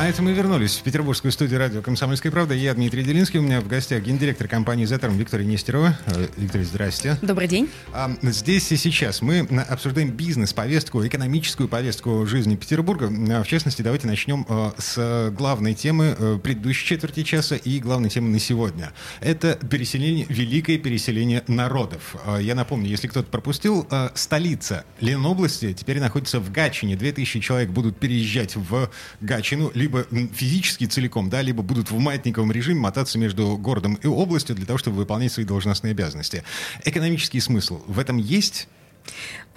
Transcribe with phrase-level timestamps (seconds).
[0.00, 2.54] А это мы вернулись в петербургскую студию радио «Комсомольская правда».
[2.54, 3.40] Я Дмитрий Делинский.
[3.40, 5.98] У меня в гостях гендиректор компании «Зетерм» Виктория Нестерова.
[6.06, 7.18] Э, Виктория, здрасте.
[7.20, 7.68] Добрый день.
[7.92, 13.10] А, здесь и сейчас мы обсуждаем бизнес-повестку, экономическую повестку жизни Петербурга.
[13.30, 18.08] А, в частности, давайте начнем э, с главной темы э, предыдущей четверти часа и главной
[18.08, 18.92] темы на сегодня.
[19.18, 22.14] Это переселение, великое переселение народов.
[22.24, 23.84] А, я напомню, если кто-то пропустил,
[24.14, 26.94] столица Ленобласти теперь находится в Гатчине.
[26.94, 29.87] 2000 человек будут переезжать в Гатчину либо
[30.32, 34.78] физически целиком, да, либо будут в маятниковом режиме мотаться между городом и областью для того,
[34.78, 36.44] чтобы выполнять свои должностные обязанности.
[36.84, 38.68] Экономический смысл в этом есть?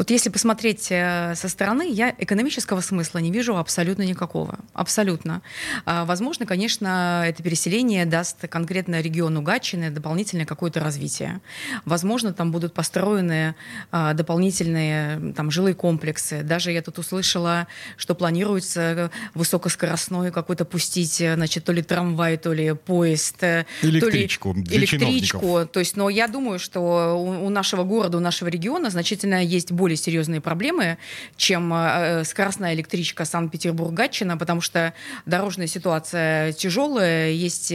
[0.01, 4.57] Вот если посмотреть э, со стороны, я экономического смысла не вижу абсолютно никакого.
[4.73, 5.43] Абсолютно.
[5.85, 11.39] А, возможно, конечно, это переселение даст конкретно региону Гатчины дополнительное какое-то развитие.
[11.85, 13.53] Возможно, там будут построены
[13.91, 16.41] а, дополнительные там, жилые комплексы.
[16.41, 22.73] Даже я тут услышала, что планируется высокоскоростной какой-то пустить, значит, то ли трамвай, то ли
[22.73, 23.43] поезд.
[23.83, 24.55] Электричку.
[24.55, 25.67] То ли электричку.
[25.71, 29.97] То есть, но я думаю, что у нашего города, у нашего региона значительно есть более
[29.97, 30.97] серьезные проблемы,
[31.37, 34.93] чем э, скоростная электричка Санкт-Петербург-Гатчина, потому что
[35.25, 37.73] дорожная ситуация тяжелая, есть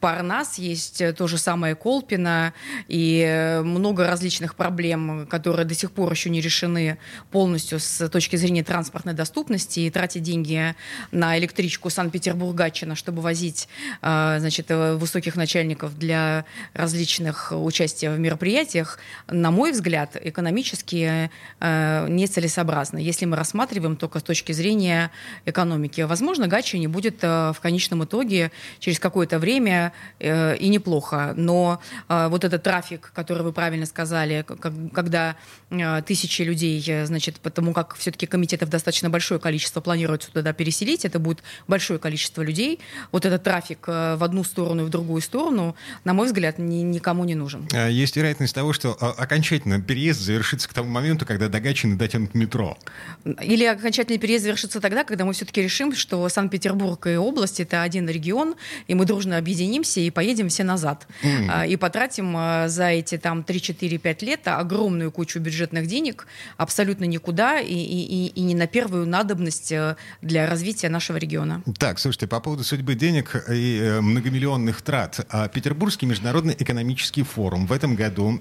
[0.00, 2.52] Парнас, есть то же самое Колпино,
[2.88, 6.98] и много различных проблем, которые до сих пор еще не решены
[7.30, 10.74] полностью с точки зрения транспортной доступности, и тратить деньги
[11.10, 13.68] на электричку Санкт-Петербург-Гатчина, чтобы возить
[14.02, 16.44] э, значит, высоких начальников для
[16.74, 24.22] различных участия в мероприятиях, на мой взгляд, экономически э, нецелесообразно, если мы рассматриваем только с
[24.22, 25.10] точки зрения
[25.46, 26.02] экономики.
[26.02, 31.80] Возможно, Гачи не будет э, в конечном итоге через какое-то время э, и неплохо, но
[32.08, 35.36] э, вот этот трафик, который вы правильно сказали, как, когда
[35.70, 41.04] э, тысячи людей, э, значит, потому как все-таки комитетов достаточно большое количество планируется туда переселить,
[41.04, 42.80] это будет большое количество людей,
[43.12, 45.74] вот этот трафик э, в одну сторону и в другую сторону,
[46.04, 47.68] на мой взгляд, ни, никому не нужен.
[47.72, 51.96] А есть вероятность того, что а, окончательно переезд завершится к тому моменту, когда до Гатчины
[51.96, 52.76] дотянут метро.
[53.42, 58.08] Или окончательный переезд завершится тогда, когда мы все-таки решим, что Санкт-Петербург и область— это один
[58.08, 58.54] регион,
[58.88, 61.06] и мы дружно объединимся и поедем все назад.
[61.22, 61.68] Mm.
[61.68, 66.26] И потратим а, за эти там 3-4-5 лет огромную кучу бюджетных денег
[66.56, 71.62] абсолютно никуда и, и, и не на первую надобность э, для развития нашего региона.
[71.78, 75.26] Так, слушайте, по поводу судьбы денег и э, многомиллионных трат.
[75.30, 78.40] А, Петербургский международный экономический форум в этом году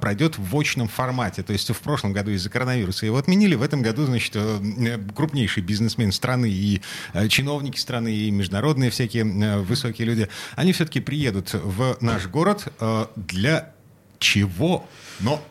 [0.00, 1.42] пройдет в очном формате.
[1.42, 3.54] То есть в прошлом году из-за коронавируса его отменили.
[3.54, 6.82] В этом году, значит, э, крупнейший бизнесмен страны и
[7.12, 12.72] э, чиновники страны, и международные всякие э, высокие люди, они все-таки приедут в наш город
[13.16, 13.72] для
[14.18, 14.86] чего?
[15.20, 15.42] Но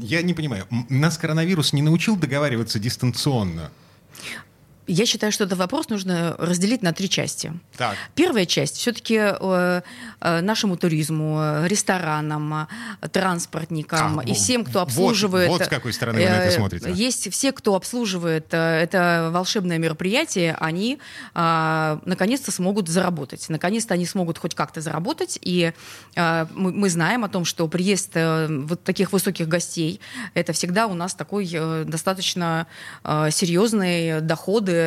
[0.00, 3.70] я не понимаю, нас коронавирус не научил договариваться дистанционно?
[4.88, 7.52] Я считаю, что этот вопрос нужно разделить на три части.
[7.76, 7.96] Так.
[8.16, 9.82] Первая часть все-таки э,
[10.20, 12.66] э, нашему туризму, ресторанам,
[13.12, 15.48] транспортникам а, и всем, кто обслуживает.
[15.50, 16.92] Вот, вот с какой стороны вы на это э, смотрите.
[16.92, 20.98] Есть все, кто обслуживает э, это волшебное мероприятие, они
[21.34, 23.48] э, наконец-то смогут заработать.
[23.48, 25.38] Наконец-то они смогут хоть как-то заработать.
[25.42, 25.72] И
[26.16, 30.00] э, мы, мы знаем о том, что приезд э, вот таких высоких гостей
[30.34, 32.66] это всегда у нас такой э, достаточно
[33.04, 34.81] э, серьезный доходы доходы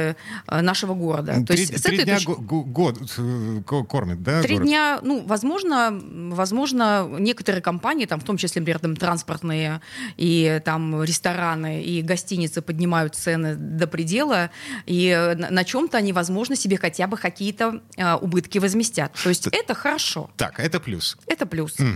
[0.48, 1.34] э, нашего города.
[1.42, 2.32] То три, есть, три дня точки...
[2.40, 4.42] год э, кормят, да?
[4.42, 4.68] Три город?
[4.68, 6.02] дня, ну, возможно,
[6.34, 9.82] возможно, некоторые компании, там, в том числе, например, там, транспортные
[10.18, 14.50] и там рестораны и гостиницы поднимают цены до предела,
[14.86, 19.14] и на, на чем-то они, возможно, себе хотя бы какие-то а, убытки возместят.
[19.24, 20.30] То есть это хорошо.
[20.38, 21.18] Так, это плюс.
[21.28, 21.80] Это плюс.
[21.80, 21.90] Угу.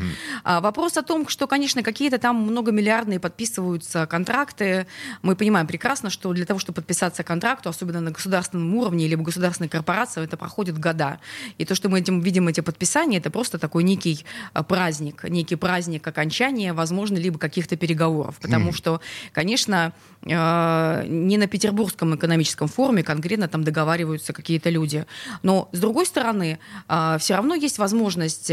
[0.44, 4.88] А, вопрос о том, что, конечно, какие-то там многомиллиардные подписываются контракты.
[5.22, 9.69] Мы понимаем прекрасно, что для того, чтобы подписаться контракту, особенно на государственном уровне, либо государственной
[9.69, 11.19] корпорации, это проходит года.
[11.57, 15.56] И то, что мы этим видим эти подписания, это просто такой некий э, праздник, некий
[15.56, 18.38] праздник окончания, возможно, либо каких-то переговоров.
[18.42, 18.75] Потому mm.
[18.75, 19.00] что,
[19.31, 19.94] конечно,
[20.24, 25.06] э, не на Петербургском экономическом форуме конкретно там договариваются какие-то люди.
[25.42, 26.59] Но, с другой стороны,
[26.89, 28.51] э, все равно есть возможность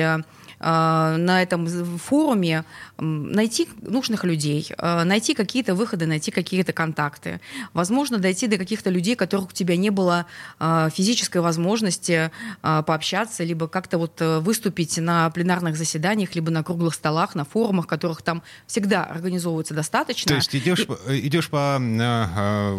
[0.58, 1.66] на этом
[1.98, 2.64] форуме
[2.96, 7.40] найти нужных людей, найти какие-то выходы, найти какие-то контакты.
[7.74, 10.26] Возможно, дойти до каких-то людей, которых у тебя не было
[10.60, 12.30] э, физической возможности
[12.62, 17.44] э, пообщаться, либо как-то вот э, выступить на пленарных заседаниях, либо на круглых столах, на
[17.44, 20.28] форумах, которых там всегда организовывается достаточно.
[20.28, 21.26] То есть идешь, И...
[21.26, 21.78] идешь по,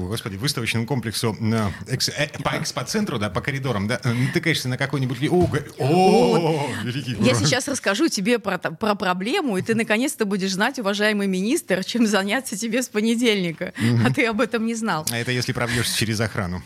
[0.09, 1.35] господи, выставочному комплексу,
[2.43, 5.17] по экспоцентру, да, по коридорам, да, натыкаешься на какой-нибудь...
[5.29, 5.49] О,
[5.79, 6.69] о,
[7.19, 12.07] Я сейчас расскажу тебе про, про проблему, и ты наконец-то будешь знать, уважаемый министр, чем
[12.07, 13.73] заняться тебе с понедельника.
[14.05, 15.05] А ты об этом не знал.
[15.11, 16.61] А это если пробьешься через охрану.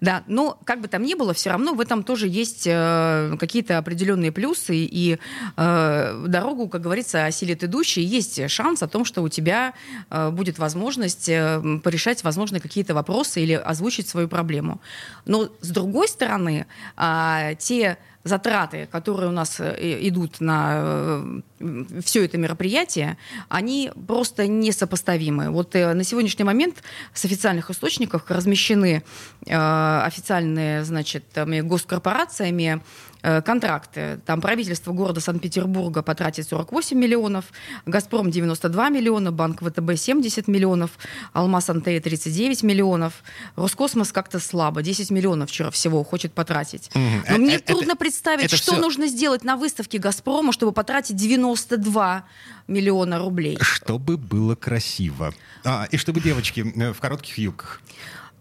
[0.00, 3.78] Да, но как бы там ни было, все равно в этом тоже есть э, какие-то
[3.78, 5.18] определенные плюсы, и
[5.56, 8.02] э, дорогу, как говорится, осилит идущий.
[8.02, 9.74] Есть шанс о том, что у тебя
[10.10, 14.80] э, будет возможность порешать, возможно, какие-то вопросы или озвучить свою проблему.
[15.24, 16.66] Но с другой стороны,
[16.96, 23.16] а, те затраты, которые у нас э, идут на э, все это мероприятие,
[23.48, 25.50] они просто несопоставимы.
[25.50, 26.82] Вот э, на сегодняшний момент
[27.14, 29.02] с официальных источников размещены
[29.48, 32.82] официальные, значит, госкорпорациями
[33.22, 34.20] контракты.
[34.24, 37.46] Там правительство города Санкт-Петербурга потратит 48 миллионов,
[37.86, 40.92] «Газпром» 92 миллиона, Банк ВТБ 70 миллионов,
[41.32, 43.22] «Алмаз Антея» 39 миллионов.
[43.56, 46.90] Роскосмос как-то слабо, 10 миллионов вчера всего хочет потратить.
[46.94, 47.00] Угу.
[47.28, 48.80] Но а, мне это, трудно представить, это что все...
[48.80, 52.24] нужно сделать на выставке «Газпрома», чтобы потратить 92
[52.68, 53.58] миллиона рублей.
[53.60, 55.34] Чтобы было красиво.
[55.64, 57.80] А, и чтобы девочки э, в коротких юбках.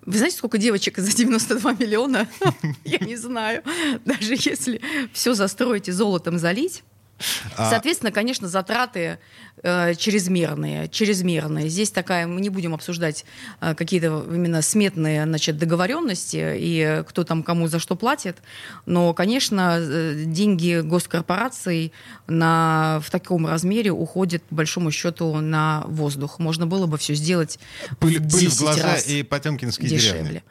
[0.06, 2.28] Вы знаете, сколько девочек за 92 миллиона?
[2.86, 3.64] Я не знаю.
[4.06, 4.82] Даже если
[5.14, 6.84] все застроить и золотом залить,
[7.56, 9.20] Соответственно, конечно, затраты
[9.64, 11.70] э, чрезмерные, чрезмерные.
[11.70, 13.26] Здесь такая, мы не будем обсуждать
[13.62, 18.38] э, какие-то именно сметные значит, договоренности и кто там кому за что платит,
[18.86, 21.94] но, конечно, э, деньги госкорпораций
[22.28, 26.40] на, в таком размере уходят, по большому счету, на воздух.
[26.40, 27.60] Можно было бы все сделать
[28.00, 30.22] пыль, в, пыль в глаза и потемкинские дешевле.
[30.22, 30.44] деревни.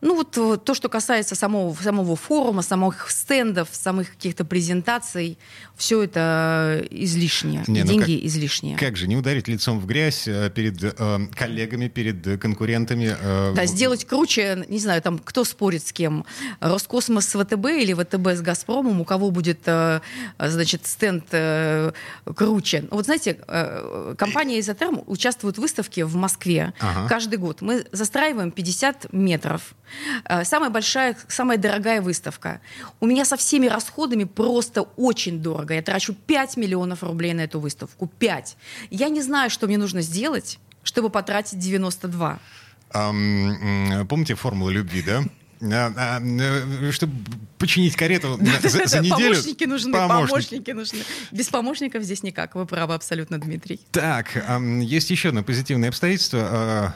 [0.00, 5.38] Ну вот то, что касается самого, самого форума, самых стендов, самых каких-то презентаций,
[5.76, 7.64] все это излишнее.
[7.66, 8.76] Не, ну деньги как, излишние.
[8.76, 13.14] Как же, не ударить лицом в грязь э, перед э, коллегами, перед конкурентами?
[13.18, 16.24] Э, да, сделать круче, не знаю, там, кто спорит с кем,
[16.60, 20.00] Роскосмос с ВТБ или ВТБ с Газпромом, у кого будет, э,
[20.38, 21.92] значит, стенд э,
[22.34, 22.84] круче.
[22.90, 27.08] Вот знаете, э, компания Изотерм участвует в выставке в Москве ага.
[27.08, 27.60] каждый год.
[27.60, 29.74] Мы застраиваем 50 метров.
[30.24, 32.60] Э, самая большая, самая дорогая выставка.
[33.00, 35.74] У меня со всеми расходами просто очень дорого.
[35.74, 38.06] Я трачу 5 миллионов рублей на эту выставку.
[38.18, 38.56] 5.
[38.90, 42.38] Я не знаю, что мне нужно сделать, чтобы потратить 92.
[42.94, 45.22] Um, помните формулу любви, да?
[45.64, 47.12] А, а, э, чтобы
[47.56, 49.34] починить карету за, за неделю.
[49.34, 50.30] Помощники нужны, помощники.
[50.30, 50.98] помощники нужны.
[51.30, 52.56] Без помощников здесь никак.
[52.56, 53.80] Вы правы абсолютно, Дмитрий.
[53.92, 54.44] Так,
[54.80, 56.40] есть еще одно позитивное обстоятельство.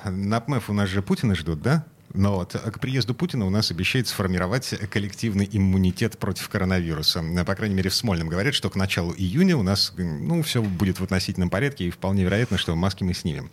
[0.05, 1.87] А, на ПМЭФ у нас же Путина ждут, да?
[2.15, 7.23] Но вот к приезду Путина у нас обещает сформировать коллективный иммунитет против коронавируса.
[7.45, 11.01] По крайней мере, в Смольном говорят, что к началу июня у нас ну, все будет
[11.01, 13.51] в относительном порядке, и вполне вероятно, что маски мы снимем.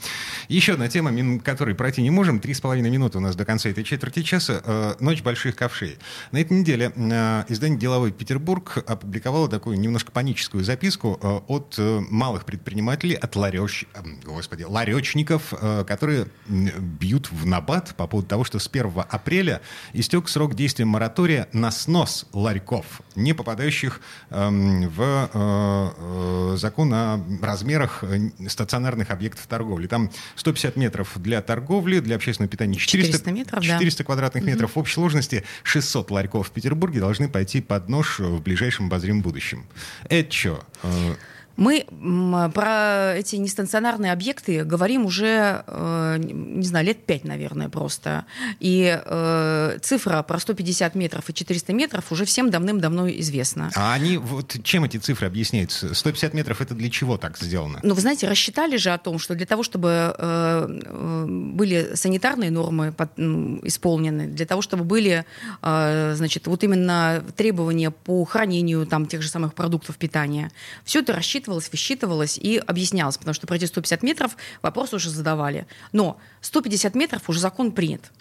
[0.47, 2.39] Еще одна тема, мимо которой пройти не можем.
[2.39, 4.61] Три с половиной минуты у нас до конца этой четверти часа.
[4.63, 5.97] Э, Ночь больших ковшей.
[6.31, 12.45] На этой неделе э, издание «Деловой Петербург» опубликовало такую немножко паническую записку э, от малых
[12.45, 13.85] предпринимателей, от ларёч...
[14.23, 15.53] Господи, ларечников,
[15.87, 19.61] которые бьют в набат по поводу того, что что с 1 апреля
[19.93, 23.99] истек срок действия моратория на снос ларьков, не попадающих
[24.29, 25.01] эм, в
[25.33, 29.87] э, э, закон о размерах э, стационарных объектов торговли.
[29.87, 34.05] Там 150 метров для торговли, для общественного питания 400, 400, метров, 400 да.
[34.05, 34.69] квадратных метров.
[34.69, 34.73] Mm-hmm.
[34.73, 39.65] В общей сложности 600 ларьков в Петербурге должны пойти под нож в ближайшем обозримом будущем.
[40.09, 40.63] Это что?
[41.55, 41.85] Мы
[42.53, 48.25] про эти нестационарные объекты говорим уже, э, не знаю, лет пять, наверное, просто.
[48.59, 53.69] И э, цифра про 150 метров и 400 метров уже всем давным-давно известна.
[53.75, 55.93] А они, вот чем эти цифры объясняются?
[55.93, 57.79] 150 метров это для чего так сделано?
[57.83, 62.93] Ну, вы знаете, рассчитали же о том, что для того, чтобы э, были санитарные нормы
[63.63, 65.25] исполнены, для того, чтобы были,
[65.61, 70.51] значит, вот именно требования по хранению там тех же самых продуктов питания,
[70.83, 75.67] все это рассчитано высчитывалось, высчитывалось и объяснялось, потому что пройти 150 метров вопрос уже задавали.
[75.91, 78.11] Но 150 метров уже закон принят.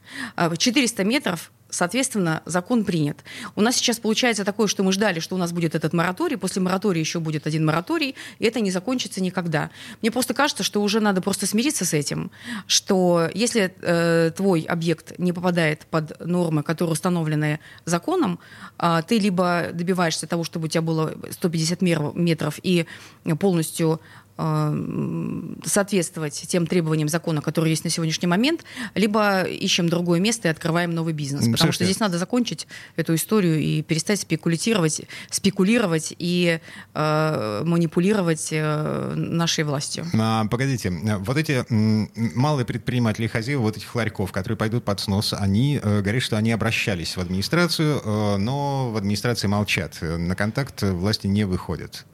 [0.57, 3.25] 400 а метров Соответственно, закон принят.
[3.57, 6.61] У нас сейчас получается такое, что мы ждали, что у нас будет этот мораторий, после
[6.61, 9.71] моратория еще будет один мораторий, и это не закончится никогда.
[10.03, 12.31] Мне просто кажется, что уже надо просто смириться с этим,
[12.67, 18.39] что если э, твой объект не попадает под нормы, которые установлены законом,
[18.79, 22.85] э, ты либо добиваешься того, чтобы у тебя было 150 метров и
[23.41, 23.99] полностью
[24.37, 30.95] соответствовать тем требованиям закона, которые есть на сегодняшний момент, либо ищем другое место и открываем
[30.95, 31.41] новый бизнес.
[31.41, 31.75] Потому Слушайте.
[31.75, 36.61] что здесь надо закончить эту историю и перестать спекулировать, спекулировать и
[36.95, 40.07] э, манипулировать э, нашей властью.
[40.15, 45.81] А, погодите, вот эти малые предприниматели, хозяева вот этих ларьков, которые пойдут под снос, они
[45.83, 49.99] э, говорят, что они обращались в администрацию, э, но в администрации молчат.
[50.01, 52.05] На контакт власти не выходят.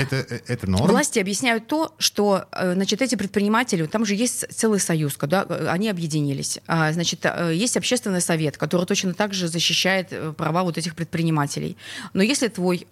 [0.00, 0.86] Это, э, это норм?
[0.86, 5.66] Власти объясняют то, что э, значит, эти предприниматели, там же есть целый союз, когда э,
[5.68, 6.58] они объединились.
[6.66, 11.76] А, значит, есть общественный совет, который точно так же защищает права вот этих предпринимателей.
[12.14, 12.86] Но если твой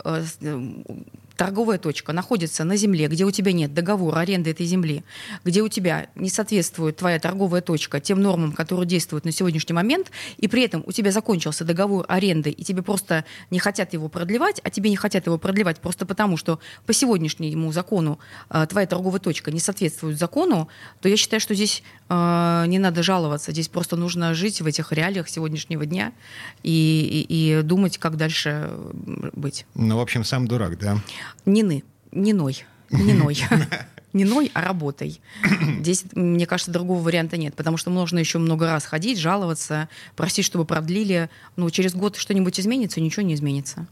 [1.39, 5.05] торговая точка находится на земле, где у тебя нет договора аренды этой земли,
[5.45, 10.11] где у тебя не соответствует твоя торговая точка тем нормам, которые действуют на сегодняшний момент,
[10.37, 14.61] и при этом у тебя закончился договор аренды, и тебе просто не хотят его продлевать,
[14.65, 18.19] а тебе не хотят его продлевать просто потому, что по сегодняшнему закону
[18.51, 20.69] э, твоя торговая точка не соответствует закону,
[21.01, 24.91] то я считаю, что здесь э, не надо жаловаться, здесь просто нужно жить в этих
[24.91, 26.13] реалиях сегодняшнего дня
[26.65, 28.73] и, и, и думать, как дальше
[29.35, 29.67] быть.
[29.77, 30.99] Ну, в общем, сам дурак, да?
[31.47, 33.39] Не ны, не ной, не ной.
[34.55, 35.21] А работой.
[35.81, 40.45] Здесь, мне кажется, другого варианта нет, потому что можно еще много раз ходить, жаловаться, просить,
[40.45, 41.31] чтобы продлили.
[41.57, 43.87] Но через год что-нибудь изменится, ничего не изменится.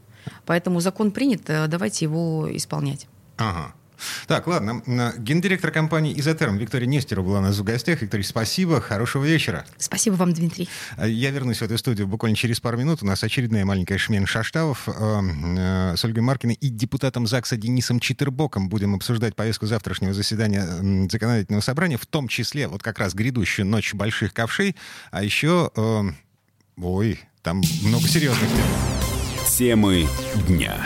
[0.45, 3.07] Поэтому закон принят, э, давайте его исполнять.
[3.37, 3.75] Ага.
[4.27, 4.83] Так, ладно.
[5.19, 8.03] Гендиректор компании «Изотерм» Виктория Нестерова была у нас в гостях.
[8.03, 8.81] Виктория, спасибо.
[8.81, 9.65] Хорошего вечера.
[9.79, 10.69] Спасибо вам, Дмитрий.
[10.97, 13.03] А я вернусь в эту студию буквально через пару минут.
[13.03, 18.01] У нас очередная маленькая шмена Шаштавов э, э, с Ольгой Маркиной и депутатом ЗАГСа Денисом
[18.01, 18.69] Читербоком.
[18.69, 20.65] Будем обсуждать повестку завтрашнего заседания
[21.11, 24.77] законодательного собрания, в том числе вот как раз грядущую ночь больших ковшей.
[25.11, 25.71] А еще...
[25.77, 26.03] Э,
[26.77, 29.47] ой, там много серьезных тем.
[29.57, 30.07] Темы
[30.49, 30.85] дня.